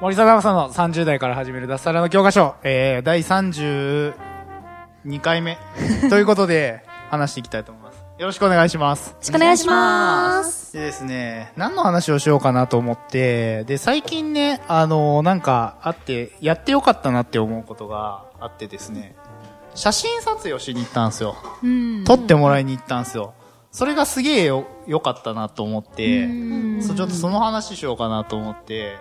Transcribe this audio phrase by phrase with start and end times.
[0.00, 4.14] 森貞正の30代から始める脱サラの教科書、えー、第32
[5.20, 5.58] 回目
[6.08, 8.02] ということで話していきたいと思います。
[8.16, 9.10] よろしくお願いします。
[9.10, 10.72] よろしくお願いします。
[10.72, 19.14] でですね、何の話をしようかなと思って、で、最近ね、あのーなんかあって、やってよかったなって思うことがあってですね、
[19.74, 21.36] 写真撮影をしに行ったんですよ。
[21.62, 23.34] うん撮ってもらいに行ったんですよ。
[23.70, 26.28] それがすげえよ、良かったなと思って、う
[26.78, 28.98] んそうちょっとその話しようかなと思って、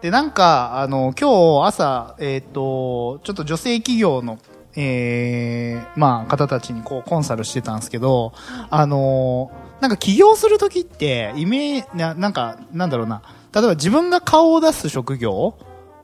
[0.00, 4.38] で、なんか、あの、今日朝、えっ、と、ちょっと女性企業の、
[4.76, 8.32] えー、まあ、方たちにこう、コンサルしてたんですけど、
[8.70, 15.54] あの、なんか起業するときって、イメーな、なんか、なんだろうな、例えば自分が顔を出す職業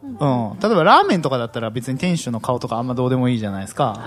[0.05, 0.59] うん。
[0.61, 4.01] 例えばラーメンとかだったら別に店主の顔とかあんまどうでもいいじゃないですか。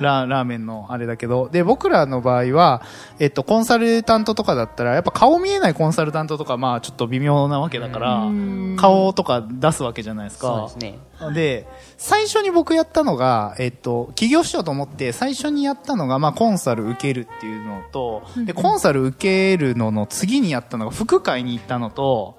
[0.00, 1.48] ララーメンのあれだけど。
[1.50, 2.82] で、僕らの場合は、
[3.18, 8.30] えっと、コンサルタントとかだったら、やっぱ顔見えないコンサルタントとか、まあちょっと微妙なわけだから、
[8.76, 10.68] 顔とか出すわけじゃないですか。
[10.70, 10.98] そうですね。
[11.34, 22.36] で、最初に僕やったのが、えっと、起業しようと思って、最初にやったのが、まあ、コンサル受けるっていうのと、で、コンサル受けるのの次にやったのが、副会に行ったのと、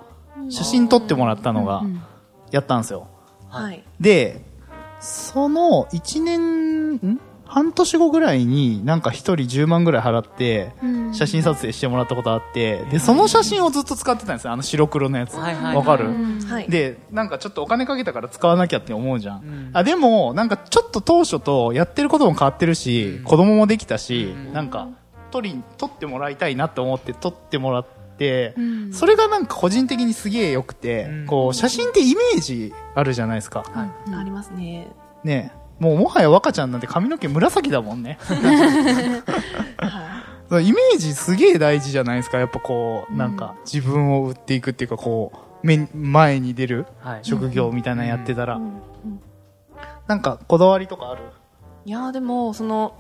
[0.49, 1.83] 写真撮ってもらったのが、
[2.53, 3.07] やったんですよ。
[3.49, 3.83] はい。
[3.99, 4.41] で、
[5.01, 7.19] その1年、ん？
[7.45, 10.71] 半年後ぐらいになんか一人10万ぐらい払って、
[11.13, 14.53] 写真撮影してもらったことあって、で、その写真をずっと使ってたんですよ。
[14.53, 15.35] あの白黒のやつ。
[15.35, 15.83] わ、はいはい。
[15.83, 16.07] かる、
[16.49, 16.69] はい。
[16.69, 19.69] で、なんかちょっとお金かけたから使わなきゃって思うじゃん。
[19.73, 24.87] あ、でも、なんかちょっと当初とやってることも変わってるし、子供もできたし、なんか、
[25.29, 28.02] 撮り、撮ってもらいたいなって思って撮ってもらって、
[28.91, 33.63] それがなんか個人的にすげえ良くて、こう、写真ってイメージあるじゃないですか。
[33.75, 34.87] ありますね。
[35.23, 35.51] ね。
[35.79, 38.17] もうもはや若ちゃんなんて髪の毛紫だもんね。
[40.51, 42.37] イメージすげえ大事じゃないですか。
[42.37, 47.19] やっぱこう、なんか自分を売っていくっていうかこう、目に前に出るはい。
[47.23, 48.59] 職業みたいなのやってたら。
[50.07, 51.21] なんかこだわりとかある？
[51.85, 52.93] いやーでもその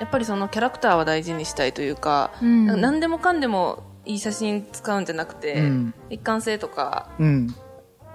[0.00, 2.66] やっぱりそのキャラクターは大事にしたいというか、うん。
[2.66, 7.54] なんか何でもかんでもいい写真使うんじゃなくて、うん一貫性とかうん。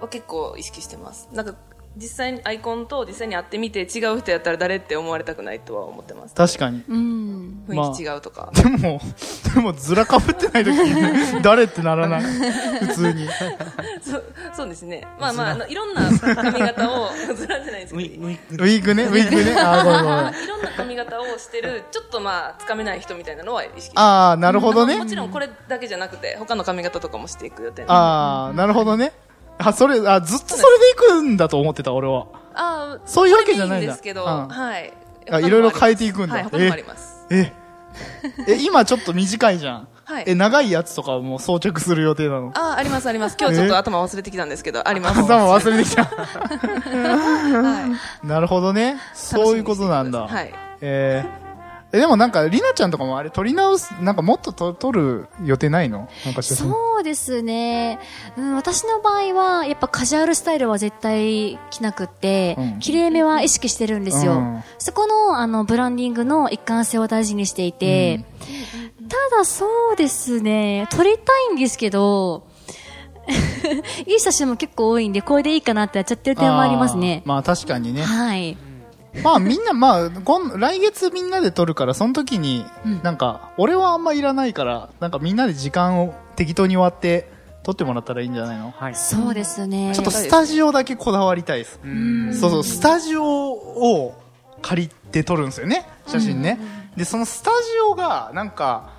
[0.00, 1.54] は結構意識してますなんか
[1.94, 6.82] 実際にアイコンと実際に会ってみて違う人やったら誰って思われたくないとは思ってます確かに。
[6.88, 7.64] うん。
[7.68, 8.98] 雰囲気違うとか、でも、
[9.54, 12.22] でもずらかぶってない時に、 誰ってならない？
[12.80, 13.28] 普通に。
[14.00, 14.24] そう
[14.56, 16.02] そうですねまあまああのいろんな
[16.34, 19.54] 髪型をず らないですウィークね、ウィークね。
[19.58, 20.44] あー、ごめんごめん。
[20.44, 25.06] いろんな髪型をしてるちょっとまあつかめない人みたいなのは意識してあー、なるほどねも。
[25.06, 29.12] ちろんこれだけじゃなくて他の髪型とかもしていく予定なんであー、なるほどね。
[29.58, 32.26] あ、それ、あ、ずっとそれで行くんだと思ってた、俺は。
[32.54, 34.92] あーそういうわけじゃないんですけど、うんはい。
[35.30, 37.26] あいろいろ変えていくんだはい、他にもあります。
[37.30, 37.52] え、
[38.48, 39.88] え、今ちょっと短いじゃん。
[40.12, 42.50] はいえ、長いやつとかも装着する予定なの？
[42.54, 43.36] あー、あります、あります。
[43.40, 45.20] 今日ちょっと頭忘れてきたんですけど、あります。
[45.20, 46.04] 頭忘れてきた。
[46.92, 48.26] はい。
[48.26, 48.96] なるほどね。
[49.14, 50.26] そういうことなんだ。
[50.28, 50.52] はい。
[50.80, 51.41] えー
[51.92, 56.08] え、でもなんか、りなちゃんとかもあれ撮り直す、なんかもっとと撮る予定ないの？
[56.24, 56.42] なんか。
[56.42, 57.98] そうですね。
[58.36, 64.32] うん、私の場合は、やっぱカジュアルスタイルは絶対着なくって、うん綺麗めは意識してるんですよ。
[64.32, 68.24] うんそこの、あの、ブランディングの一貫性を大事にしていて、
[69.08, 72.46] ただそうですね、撮りたいんですけど、
[74.06, 77.28] いい写真も結構多いんで、これでいいかなってやっちゃってる点もありますねー。
[77.28, 78.02] まあ確かにね。
[78.02, 78.56] はい。
[79.22, 82.64] まあみんな、まあ、今来月みんなで撮るから、その時に、
[83.02, 87.30] なんか、俺はあんまいらないから、なんかみんなで時間を適当に割って
[87.62, 88.72] 撮ってもらったらいいんじゃないの？
[88.76, 88.94] はい。
[88.94, 89.92] そうですね。
[89.94, 91.78] ちょっとスタジオだけこだわりたいです。
[92.40, 94.14] そうそう、スタジオを
[94.62, 96.58] 借りて撮るんですよね、写真ね。
[96.96, 97.56] で、そのスタジ
[97.90, 98.90] オが、なんか、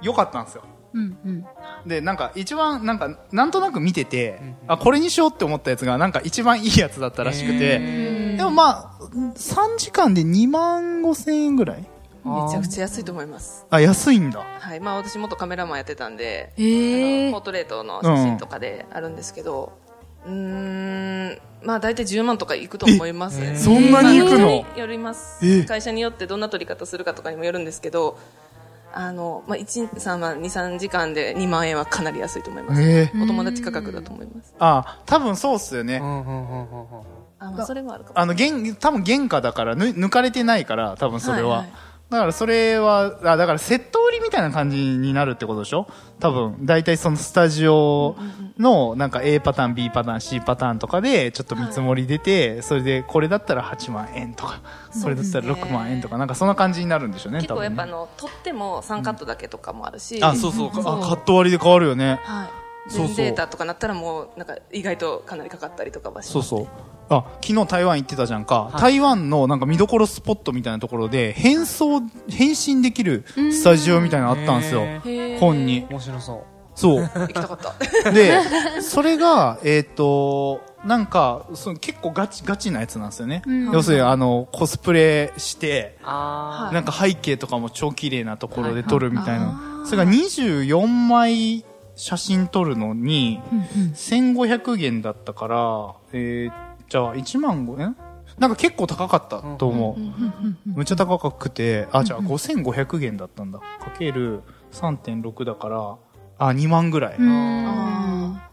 [0.00, 0.62] 良かったんですよ。
[0.94, 1.46] うんうん。
[1.86, 9.04] で、なんか一番、なんか、なんとなく見てて、あ、これにしようって思ったやつが、なんか一番いいやつだったらしくて、でもまあ、
[9.34, 11.86] 3時間で2万5千円ぐらい？
[12.24, 13.66] めちゃくちゃ安いと思います。
[13.68, 14.40] あ、安いんだ。
[14.60, 14.80] はい。
[14.80, 19.72] まあ私元カメラマンやってたんで、ええあのポートレートの写真とかであるんですけど、
[20.24, 23.56] うーん、まあ大体10万とかいくと思いますね。
[23.56, 24.62] そんなにいくの？
[24.62, 25.64] まあよりますえ。
[25.64, 28.16] 会社によってどんな撮り方するかとかにもよるんですけど、
[28.94, 32.82] あの、まあ、1、3万、2、3時間で2万円はかなり安いと思います。
[32.82, 34.54] ええお友達価格だと思います。
[34.58, 35.96] あ、多分そうっすよね。
[35.96, 36.86] うんうんうんうんうん
[37.38, 38.18] あ、まあ、それもあるかも。
[38.18, 41.48] あの、原、多分原価だから、ぬ抜かれてないから、多分それは。
[41.48, 41.72] はいはい
[42.12, 45.86] だからそれは、あ、だからセット売りみたいな感じになるってことでしょ？
[46.20, 48.16] 多分、大体そのスタジオ
[48.58, 54.60] の、なんか A パターン、B パターン、C パターンとかで、ちょっと見積もり出て、それで、これだったら8万円とか、
[54.90, 57.68] それだったら6万円とか、なんかそんな感じになるんでしょうね、結多分、ね。
[57.70, 60.18] 構やっぱあの、取っても3カットだけとかもあるし。
[60.22, 62.20] あ、そうそう、あ、カット割りで変わるよね。
[62.22, 62.48] はい。
[62.88, 66.66] そうそうデータとかなったらもう、なんか意外とかなりかかったりとかはしそうそう。
[67.16, 68.70] あ、昨日台湾行ってたじゃんか。
[68.78, 74.82] 台湾のなんか見どころスポットみたいなところで、変装、変身できるスタジオみたいなのあったんですよ
[75.38, 75.86] 本に。
[75.90, 76.52] 面白そう。
[76.74, 77.02] そう。
[77.02, 77.58] 行きたかっ
[78.02, 78.10] た。
[78.12, 78.40] で、
[78.80, 83.42] それが、えっ、と、なんか、その結構ガチ、ガチなやつなんですよね。
[83.72, 89.84] 要するに、あの、コスプレして、なんか背景とかも超綺麗なところで撮るみたいな。
[89.84, 91.64] それが24枚
[91.94, 93.40] 写真撮るのに、
[93.94, 97.96] 1500元だったから、えー、じゃあ1万5円
[98.38, 100.68] なんか結構高かったと思う。
[100.68, 103.60] むっちゃ高くて、あ、じゃあ5500元だったんだ。
[103.60, 103.64] か
[103.98, 104.42] ける
[104.72, 105.96] 3.6だから、
[106.36, 107.16] あ、2万ぐらい。
[107.18, 108.50] あ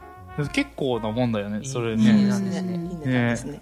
[0.53, 2.27] 結構なもんだよね、それあ、いいね。
[2.27, 2.61] ですね。
[2.61, 3.61] いい値段ですね。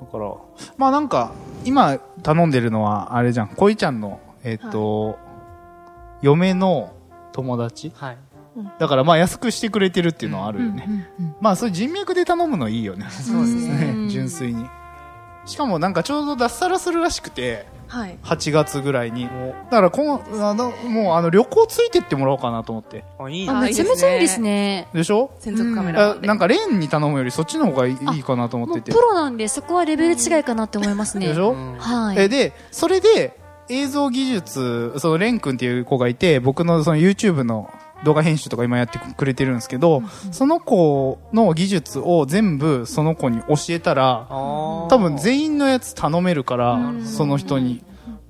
[0.00, 0.32] だから、
[0.76, 1.32] まあなんか、
[1.64, 5.18] 今頼んでるのは、あれじゃん、恋ちゃんの、えっ、と、
[6.22, 6.92] 嫁の
[7.32, 8.18] 友達はい。
[8.78, 11.08] だからまあ安くしてくれてるっていうのはあるよね。
[11.40, 13.06] まあそういう人脈で頼むのいいよね。
[13.10, 13.92] そうですね。
[13.94, 14.66] ね、純粋に。
[15.46, 18.18] しかもなんかちょうど脱サラするらしくて、はい。
[18.22, 19.24] 8月ぐらいに。
[19.24, 19.30] だ
[19.70, 23.02] からこの、あの、もうあの旅行ついてってもらおうかなと思って。
[23.18, 23.60] あ、いいあ、な。
[23.62, 24.88] めちゃめちゃいいですね。
[24.92, 25.30] でしょ？
[25.38, 26.26] 専属カメラマンで。
[26.26, 28.98] あなんかレーンに頼むよりそっちの方がいいかなと思っててプ。
[29.00, 31.28] ロなんで、そこはレベル違いかなって思いますね。
[31.28, 32.18] でしょ、うんはい。
[32.18, 33.38] えで、それで、
[33.70, 37.70] 映像技術、そのレン君っていう子がいて、僕のその YouTube の
[38.04, 40.02] 動画編集とか今やってくれてるんですけど、
[40.32, 47.82] その子の技術を全部その子に教えたら、多分全員のやつ頼めるから、その人に。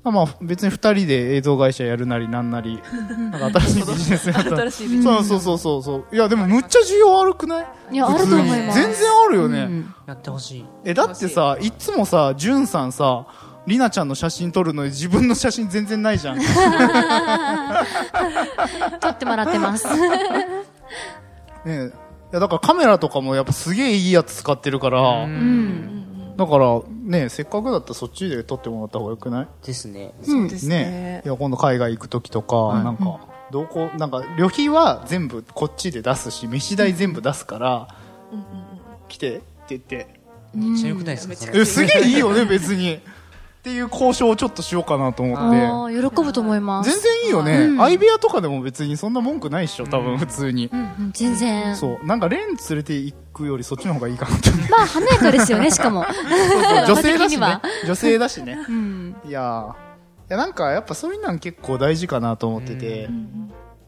[0.04, 2.80] まあ別に二人で映像会社やるなりなんなり、
[3.30, 4.56] なんか新しいビジネスやったら。
[4.58, 6.16] 新しいビジネスそうそうそうそうそう。
[6.16, 7.66] いやでもむっちゃ需要悪くない？
[7.92, 8.80] いや、あると思います。
[8.80, 9.58] 全然あるよね。
[9.60, 10.64] うんやってほしい。
[10.86, 13.26] え、だってさ、いつもさ、じゅんさんさ、
[13.68, 16.38] りなちゃんの写真撮るのに自分の写真全然ないじゃん。
[19.00, 19.86] 撮ってもらってます。
[21.64, 21.92] ね
[22.30, 26.34] いや、だからカメラとかもやっぱすげえいいやつ使ってるから、うん。
[26.36, 29.48] だからね、せっかくだったらそっちで撮ってもらった方がよくない？
[29.66, 30.12] ですね。
[30.22, 33.18] そうですねいや、今度海外行く時とか、なんか、
[33.50, 37.88] どこ、なんか、旅費は全部こっちで出すし、飯代全部出すから、
[39.08, 40.20] 来てって言って、
[40.54, 43.00] めっちゃ良くないですか、え、すげえいいよね、別に。
[43.68, 45.94] っていう交渉をちょっとしようかなと思って。
[46.16, 46.90] 喜ぶと思います。
[46.90, 47.76] 全然いいよね。
[47.76, 50.70] 相部屋とかでも別にそんな文句ないっしょ、多分普通に。
[50.72, 51.76] うんうん全然。
[51.76, 52.06] そう。
[52.06, 54.50] なんかレン連れて行くよりそっちの方がいいかなって。
[54.70, 56.04] まあ、華やかですよね、 しかも。
[56.86, 57.58] 女性だしね。
[57.86, 58.58] 女性だしね。
[58.68, 59.16] うん。
[59.26, 59.74] いやーい
[60.30, 63.08] やなんかやっぱそういうの結構大事かなと思ってて、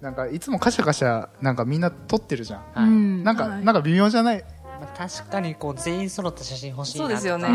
[0.00, 3.22] なんかいつもカシャカシャなんかみんな撮ってるじゃん。
[3.24, 4.44] なんか、はいなんか微妙じゃない？
[4.80, 7.46] まあ確かにこう全員揃った写真欲しいなそうですよね。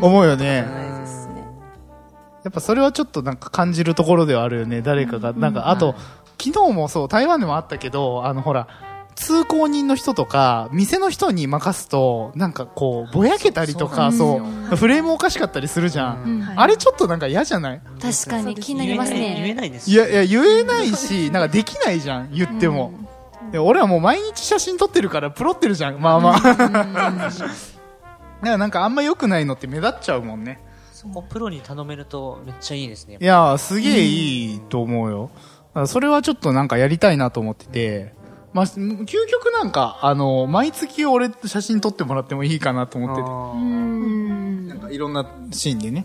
[0.00, 0.62] 思うよね。
[0.62, 1.33] ないですね。
[2.44, 4.82] やっぱそれはちょっとなんか感じるところではあるよね。
[4.82, 5.94] 誰かが、なんか、あと、
[6.42, 8.68] 昨日もそう、台湾でもあったけど、あのほら、
[9.14, 14.42] 通行人の人とか、店の人に任すと、なんかこう、ぼやけたりとか、そそ
[14.72, 16.22] うフレームおかしかったりするじゃん。
[16.24, 16.40] うん。
[16.42, 16.56] はい。
[16.58, 17.80] あれちょっとなんか嫌じゃない？
[18.02, 19.54] 確かに気になります言えない言えね。
[19.54, 22.92] ないですいやいや、言えないし、なんかできないじゃん、言っても。
[23.52, 26.40] で俺はもう毎日写真撮ってるから、プロってるじゃん、まあまあ。
[26.44, 27.38] だか
[28.42, 30.60] らなんかあんま良くないのって目立っちゃうもんね。
[31.04, 35.30] そこプロに頼めるとめっちゃいいですねいやー、すげえいいと思うよ。
[35.86, 38.14] それはちょっとなんかやりたいなと思ってて、
[38.52, 43.20] まあ、究極なんか、あの、毎月俺写真撮ってもらってもいいかなと思ってて。
[43.22, 44.68] うあーん。
[44.68, 46.04] なんかいろんなシーンでね。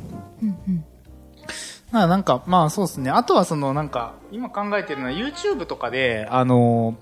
[1.92, 3.12] まあなんか、まあそうですね。
[3.12, 6.96] あとはそのなんか、今考えてるのは YouTube とかで、あの、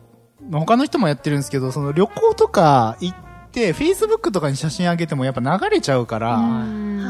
[0.49, 3.15] まあ他の人もやってるんですけど、その旅行とか行っ
[3.51, 6.65] て、Facebook とかに写真上げてもやっぱ流れちゃうから、は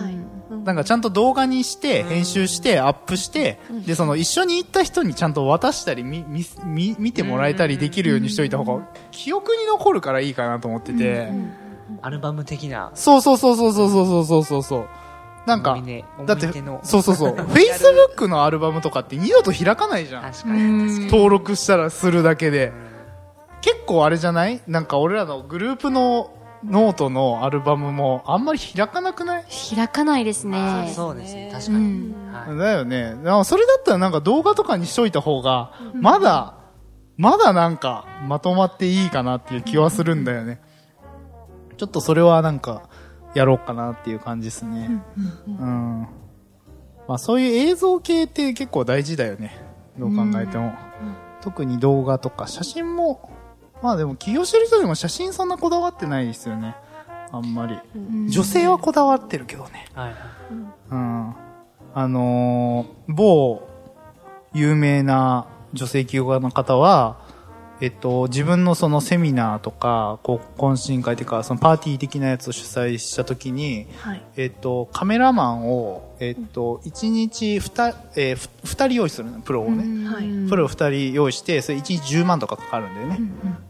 [0.10, 0.37] い。
[0.68, 11.32] なんかちゃんと動画にして、編集して、アップして、で、その一緒に行った人にちゃんと渡したり、み、み、み見てもらえたりできるようにしといた方が、記憶に残るからいいかなと思ってて、
[12.02, 12.92] アルバム的な。
[12.96, 14.88] そうそうそうそうそうそうそうそうそう。
[15.48, 15.82] なんか
[16.26, 16.52] だって
[16.84, 17.36] そうそうそう。
[17.48, 21.08] Facebook のアルバムとかって二度と開かないじゃん。
[21.08, 22.74] 登録したらするだけで。
[23.62, 24.62] 結構あれじゃない？
[24.68, 26.32] なんか俺らのグループの
[26.64, 29.46] ノートのアルバムもあんまり開かなくない？
[29.76, 30.92] 開かないですね。
[30.96, 32.34] そうですね確かうにん。
[32.34, 33.16] はいだよね。
[33.46, 36.56] それだったらなんか動画とかにしといた方が、まだ、
[37.18, 40.62] まだなんかまとまっていいかなっていう気はするんだよね。
[41.78, 42.90] ちょっとそれはなんか、
[43.36, 44.90] やろうかなっていう感じですね。
[45.48, 46.08] うん。
[47.08, 49.56] まあそういう映像系って結構大事だよね。
[50.00, 50.74] どう考えても。
[51.42, 53.30] 特に動画とか写真も、
[53.82, 56.76] まあでも起業してる人でも写真そんなこだわってないですよね。
[57.32, 57.78] あんまり。
[58.30, 59.88] 女性はこだわってるけどね。
[59.94, 60.16] はい。
[60.92, 61.36] うん。
[61.94, 63.68] あのー某
[64.54, 67.18] 有名な女性起業家の方は、
[67.82, 74.22] えっと、自分のそのセミナーとか、こう、懇親会というか、そのパーティー的なやつを主催したときに、はい。
[74.36, 80.08] えっと、カメラマンを、えっと、1日2、えーふ二人用意するの、プロをね。
[80.08, 80.50] はい。
[80.50, 83.20] プロ2人用意して、それ1日10万とかかかるんだよね。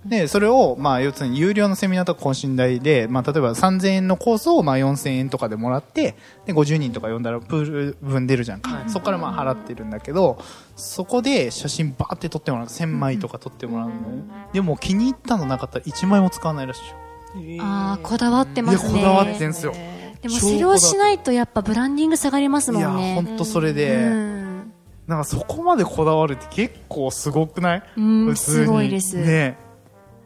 [0.06, 8.84] で、それを、まあ、要するに有料のセミナーとか懇親代で、まあ、例えば3000円のコースを、まあ、4000円とかでもらって、で、50人とか呼んだらプール分出るじゃんか。
[8.88, 10.39] そこからまあ、払ってるんだけど、
[10.75, 12.68] そこで写真バーって撮ってもらう。
[12.68, 14.24] 1000枚とか撮ってもらうんだよね。
[14.54, 17.63] でも、気に入ったのなかったら1枚も使わないらしいよ。
[17.63, 18.94] ああ、こだわってますね。
[18.94, 19.74] こだわってんすよ。
[20.21, 23.15] でもそれをしないとやっぱブランディング下がりますもいや、んね。
[23.15, 24.74] ほんとそれで、うん。
[25.07, 27.83] なんかそこまでこだわるって結構すごくない？
[27.95, 29.57] うんすごいですね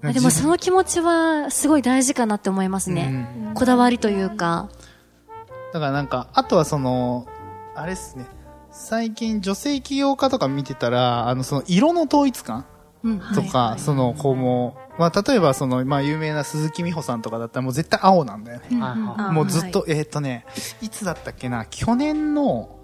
[0.04, 3.54] あでもその気持ちはすごい大事かなって思いますね。
[3.54, 4.70] こだわりというか。
[5.74, 7.28] だからなんか、あとはその、
[7.76, 8.26] あれっすね。
[8.72, 12.66] 最近女性起業家とか見てたら、あの、その色の統一感
[13.04, 13.20] うん。
[13.36, 18.80] とか、その、こうもう、まあ、例えばその、まあ、有名な鈴木美穂さんとかだったらもう絶対青なんだよね。
[18.80, 20.46] はいはあもうずっと、えーっとね、
[20.80, 22.78] いつだったっけな、去年の、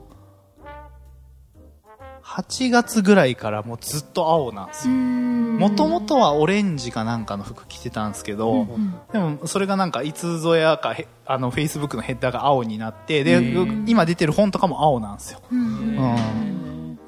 [2.24, 4.94] 8月ぐらいからもうずっと青なんですよ。
[4.94, 8.68] もともとはオレンジかなんかの服着てたんですけど、
[9.14, 13.42] でもそれがなんかいつぞやかへあのフェイスブックのヘッダーが青になってで
[13.86, 16.47] 今出てる本とかも青なんですよ、うん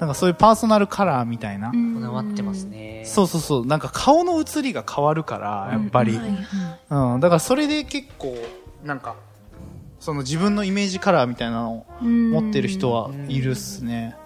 [0.00, 1.72] なんかそういうパーソナルカラーみたいな、い。
[1.94, 3.04] こだわってますね。
[3.04, 6.18] そうそうそうなんか顔の写りが変わるからやっぱり、
[6.88, 8.34] うんだからそれで結構
[8.84, 9.14] なんか
[10.00, 14.16] その自分のイメージカラーみたいなのを持ってる人はいるっすね。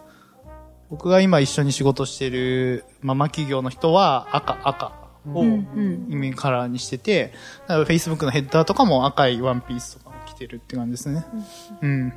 [0.90, 4.92] 僕が今一緒に仕事してるママ企業の人は赤、赤
[5.32, 7.32] をイメージカラーにしてて、
[7.66, 11.24] だから Facebook のヘッダーとかも赤いワンピースとかも着てるって感じですね。
[11.82, 12.12] うん。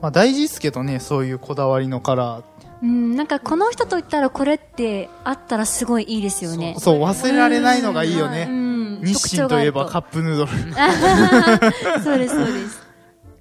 [0.00, 2.42] まあ大事ですけどね、そういうこだわりのカラー。
[2.80, 6.76] うん、なんかこの人と言ったらこれってあったらすごいいいですよね。
[6.78, 8.44] そう、忘れられないのがいいようね。
[8.44, 9.00] ん。
[9.02, 10.50] 日清といえばカッップヌードル。
[12.02, 12.88] そうです、そうです。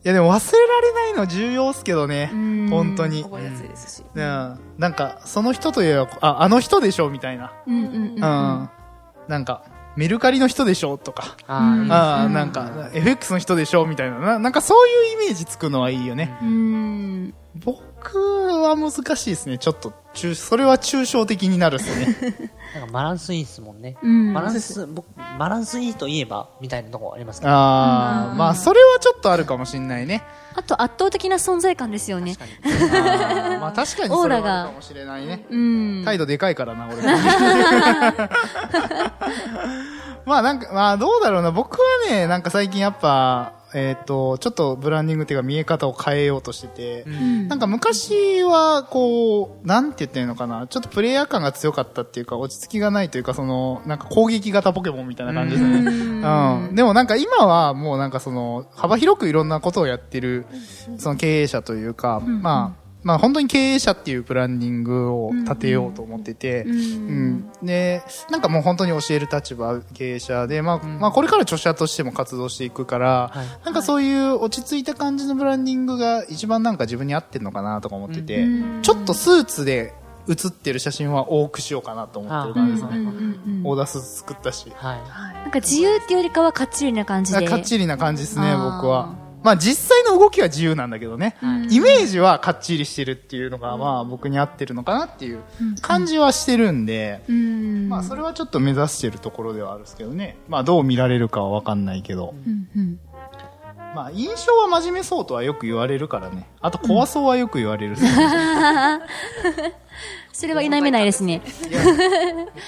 [0.07, 2.31] やでも忘れられないの重要っすけどね。
[2.69, 3.23] 本当に。
[3.23, 4.03] 覚えやすいですし。
[4.15, 4.59] うん。
[4.77, 7.51] なんか、その人といえば、あ、あの人でしょみたいな。
[7.67, 8.13] うんうんうん。
[8.13, 8.69] うん。
[9.27, 9.63] なんか、
[9.97, 11.35] メルカリの人でしょとか。
[11.47, 14.39] あああ、なんか、FX の人でしょみたいなな。
[14.39, 16.37] なんかそういうイメージつくのはいいよね。
[16.41, 17.33] うん。
[18.03, 18.17] 僕
[18.61, 19.57] は難しいですね。
[19.57, 22.15] ちょっと、中、それは抽象的になるっすね。
[22.75, 23.97] あ、 なんかバランスいいですもんね。
[24.01, 25.05] うんバランス、僕、
[25.39, 27.49] バランスいいといえば、みたいなとこありますか？
[27.49, 30.23] ああ、まあ、それはちょっとあるかもしんないね。
[30.55, 32.35] あと圧倒的な存在感ですよね。
[32.39, 35.45] あーまあ、確かにそれオーラがはあるかもしれないね。
[35.49, 36.01] うん。
[36.05, 36.97] 態度でかいからな、俺。
[40.25, 41.51] まあなんか、まあどうだろうな。
[41.51, 47.05] 僕はね、なんか最近やっぱ、えっ、と、ちょっとブランディングっていうか見え方を変えようとしてて、
[47.47, 50.67] なんか昔はこう、なんて言ってんのかな。
[50.67, 55.77] ちょっとプレイヤー感が強かったっていうか、落ち着きがないというか、その、なんか攻撃型ポケモンみたいな感じですね。
[55.79, 56.75] うん。
[56.75, 60.45] でもなんか今はもうなんかその、幅広くいろんなことをやってる、
[60.97, 67.49] その経営者というか、まあ、まあ本当に経営者っていうブランディングを立てようと思ってて、うん。
[67.63, 78.45] で、なんかもう本当に教える立場、経営者で、まあ、まあこれから著者としても活動していくから、はいなんかそういう落ち着いた感じのブランディングが一番なんか自分に合ってるのかなとか思ってて、
[78.81, 79.93] ちょっとスーツで
[80.27, 82.89] 写ってる写真は多くしようかなと思ってる感じですね。
[83.63, 84.69] オーダースーツ作ったし。
[84.75, 84.97] はい。
[85.43, 87.47] なんか自由っていうよりかはかっちりな感じで。
[87.47, 89.26] かっちりな感じですね、僕は。
[89.47, 91.37] まあ実際の動きは自由なんだけどね、
[91.69, 95.39] イメージはかっちりしてるっていうのが、まあ僕に合ってるのかなっていう
[95.81, 97.87] 感じはしてるんで、うん。
[97.87, 100.35] まあそれはちょっと目指してるところではあるんですけどね。
[100.49, 102.33] まあどう見られるかはわかんないけど。
[103.97, 106.47] まあ印象は真面目そうとはよく言われるからね。
[106.61, 107.95] あと怖そうはよく言われる。
[110.31, 111.41] それは否めないですね。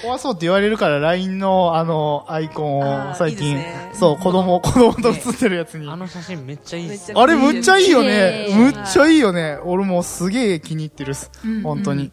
[0.02, 5.88] 怖そうって言われるから LINE のあのアイコンを最近、ねそう子供、子供と写ってるやつに。
[5.88, 8.48] あの写真めっちゃいいあれむっちゃいいよね。
[8.52, 9.56] むっちゃいいよね。
[9.64, 11.30] 俺もうすげえ気に入ってるっす。
[11.62, 12.10] 本当に。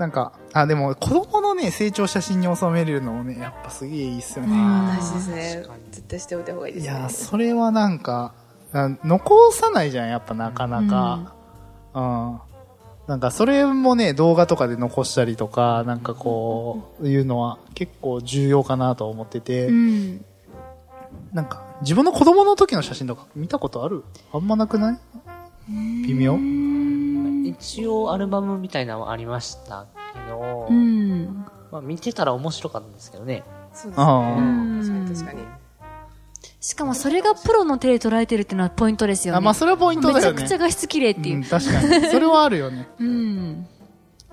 [0.00, 4.56] なんか、あ、でも子供のね、成長写真に収めれるのもね、やっぱすげえいいっすよね。
[4.56, 5.66] 大事ですね。
[5.90, 6.92] 絶対しておいた方がいいですね。
[6.98, 8.32] いや、それはなんか、
[8.72, 11.34] あ残さないじゃん、やっぱなかなか。
[11.92, 12.40] うん。
[13.08, 20.24] なんかそれもね、動画とかで残したりとか、なんかこう、いうのは結構重要かなと思ってて、うん。
[21.34, 24.02] なんか自分の子供の時の写真とか見たことある？
[24.32, 24.98] あんまなくない？
[25.68, 26.38] 微妙？
[27.48, 31.46] 一応アルバムみたいなのはありましたけど、うん。
[31.70, 33.42] まあ見てたら面白かったんですけどね。
[33.72, 34.82] そうですああね。
[34.82, 35.42] 確かに確かに。
[36.60, 39.38] しかもそれがプロの手で捉えてるっていうのはポイントですよね。
[39.38, 40.32] あ、まあそれはポイントだよね。
[40.32, 41.38] めちゃくちゃ画質綺麗っていうう。
[41.40, 42.06] ん、確かに。
[42.08, 42.88] それはあるよね。
[42.98, 43.66] うん。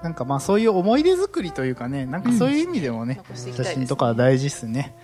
[0.02, 4.96] なんかまあそういう思い出作りというかね、なんかそういう意味でもね、残していきたいですね写真とかは大事っすね。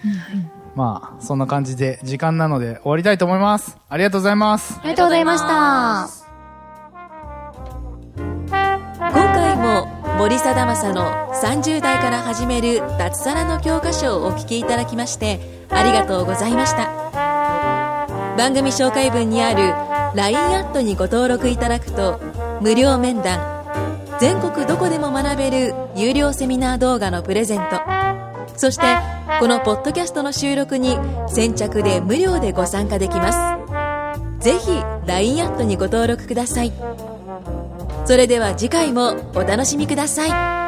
[0.76, 3.78] まあ、そんな感じで時間なので終わりたいと思います。
[3.90, 4.80] ありがとうございます。
[4.80, 6.23] ありがとうございました。
[10.24, 16.88] 森貞正の30代から始める脱サラの教科書をお聞きいただきましてありがとうございました。
[18.38, 19.74] 番組紹介文にある
[20.16, 22.22] LINE アットにご登録いただくと
[22.62, 23.66] 無料面談
[24.22, 27.82] 全国どこでも学べる有料セミナー動画のプレゼント
[28.56, 28.86] そして
[29.42, 30.96] このポッドキャストの収録に
[31.28, 33.34] 先着で無料でご参加できま
[34.40, 34.42] す。
[34.42, 34.72] ぜひ
[35.06, 36.72] LINE アットにご登録ください。
[38.06, 40.63] それでは次回もお楽しみください。